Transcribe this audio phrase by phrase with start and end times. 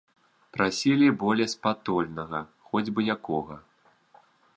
[0.55, 2.39] Прасілі болеспатольнага,
[2.71, 3.55] хоць бы якога.